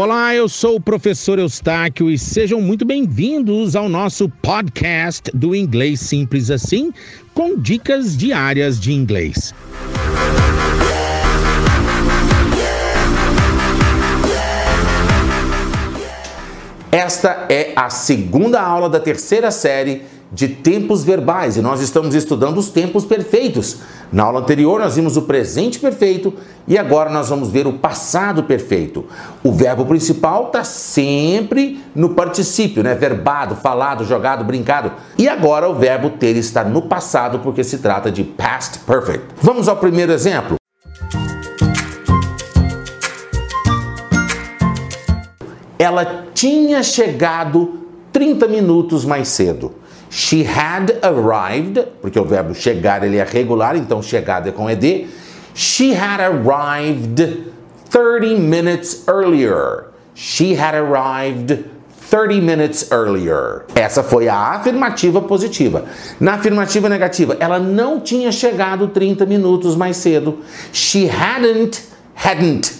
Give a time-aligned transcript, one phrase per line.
[0.00, 5.98] Olá, eu sou o professor Eustáquio e sejam muito bem-vindos ao nosso podcast do Inglês
[5.98, 6.92] Simples Assim,
[7.34, 9.52] com dicas diárias de inglês.
[16.92, 22.58] Esta é a segunda aula da terceira série de tempos verbais e nós estamos estudando
[22.58, 23.78] os tempos perfeitos.
[24.12, 26.34] Na aula anterior nós vimos o presente perfeito
[26.66, 29.06] e agora nós vamos ver o passado perfeito.
[29.42, 32.94] O verbo principal está sempre no particípio, né?
[32.94, 34.92] Verbado, falado, jogado, brincado.
[35.16, 39.24] E agora o verbo ter está no passado porque se trata de past perfect.
[39.40, 40.56] Vamos ao primeiro exemplo.
[45.78, 47.78] Ela tinha chegado
[48.12, 49.77] 30 minutos mais cedo.
[50.10, 55.08] She had arrived, porque o verbo chegar ele é regular, então chegada é com ed.
[55.54, 57.52] She had arrived
[57.90, 59.88] 30 minutes earlier.
[60.14, 61.64] She had arrived
[62.10, 63.64] 30 minutes earlier.
[63.74, 65.84] Essa foi a afirmativa positiva.
[66.18, 70.38] Na afirmativa negativa, ela não tinha chegado 30 minutos mais cedo.
[70.72, 71.82] She hadn't,
[72.14, 72.72] hadn't.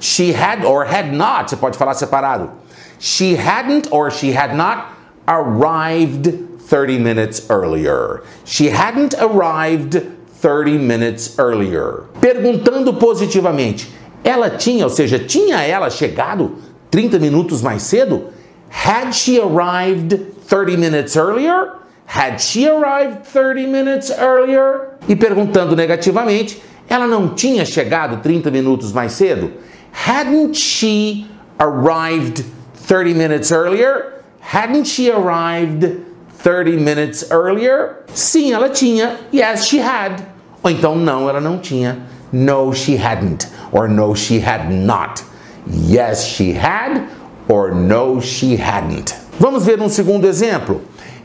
[0.00, 2.50] She had or had not, você pode falar separado.
[2.98, 8.22] She hadn't or she had not arrived 30 minutes earlier.
[8.44, 10.00] She hadn't arrived
[10.40, 12.04] 30 minutes earlier.
[12.20, 13.88] Perguntando positivamente,
[14.24, 16.56] ela tinha, ou seja, tinha ela chegado
[16.90, 18.32] 30 minutos mais cedo?
[18.70, 20.16] Had she arrived
[20.48, 21.72] 30 minutes earlier?
[22.06, 24.96] Had she arrived 30 minutes earlier?
[25.08, 29.52] E perguntando negativamente, ela não tinha chegado 30 minutos mais cedo?
[29.92, 31.26] Hadn't she
[31.58, 32.44] arrived
[32.86, 34.19] 30 minutes earlier?
[34.40, 38.04] Hadn't she arrived 30 minutes earlier?
[38.14, 39.18] Sim, ela tinha.
[39.32, 40.22] Yes, she had.
[40.62, 41.98] Ou então, não, ela não tinha.
[42.32, 43.48] No, she hadn't.
[43.72, 45.22] Or no, she had not.
[45.66, 47.08] Yes, she had.
[47.48, 49.14] Or no, she hadn't.
[49.38, 50.82] Vamos ver um segundo exemplo.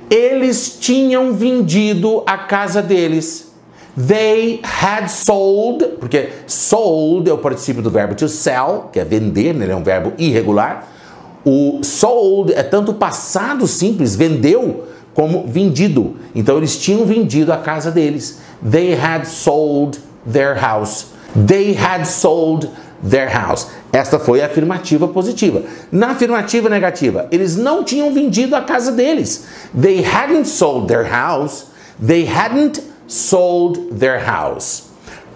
[0.09, 3.51] Eles tinham vendido a casa deles.
[3.97, 9.53] They had sold, porque sold é o participio do verbo to sell, que é vender,
[9.53, 9.65] né?
[9.65, 10.85] ele é um verbo irregular.
[11.45, 16.15] O sold é tanto passado simples, vendeu, como vendido.
[16.33, 18.39] Então eles tinham vendido a casa deles.
[18.67, 21.07] They had sold their house.
[21.47, 22.69] They had sold
[23.07, 23.67] their house.
[23.93, 25.63] Esta foi a afirmativa positiva.
[25.91, 29.45] Na afirmativa negativa, eles não tinham vendido a casa deles.
[29.79, 31.67] They hadn't sold their house.
[32.05, 34.83] They hadn't sold their house.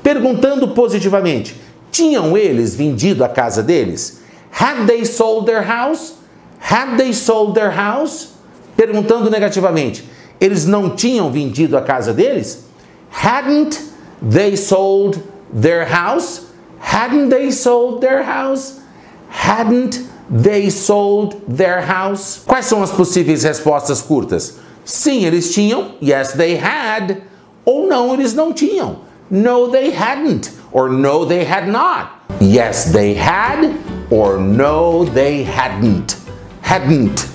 [0.03, 1.55] Perguntando positivamente,
[1.91, 4.19] tinham eles vendido a casa deles?
[4.51, 6.15] Had they sold their house?
[6.59, 8.39] Had they sold their house?
[8.79, 10.05] perguntando negativamente,
[10.39, 12.63] eles não tinham vendido a casa deles?
[13.11, 13.77] Hadn't
[14.21, 15.21] they sold
[15.51, 16.45] their house?
[16.79, 18.79] Hadn't they sold their house?
[19.27, 19.99] Hadn't
[20.29, 22.41] they sold their house?
[22.47, 24.57] Quais são as possíveis respostas curtas?
[24.85, 25.95] Sim, eles tinham.
[26.01, 27.21] Yes, they had.
[27.65, 29.01] Ou não, eles não tinham.
[29.29, 30.51] No, they hadn't.
[30.71, 32.11] Or no, they had not.
[32.39, 33.75] Yes, they had.
[34.09, 36.17] Or no, they hadn't.
[36.61, 37.27] Hadn't.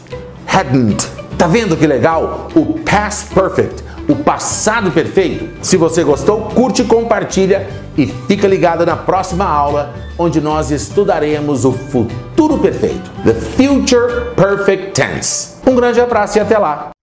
[0.47, 1.07] Hadn't.
[1.39, 2.49] Tá vendo que legal?
[2.55, 5.49] O past perfect, o passado perfeito.
[5.63, 11.73] Se você gostou, curte, compartilha e fica ligado na próxima aula, onde nós estudaremos o
[11.73, 15.57] futuro perfeito, the future perfect tense.
[15.67, 16.94] Um grande abraço e até lá.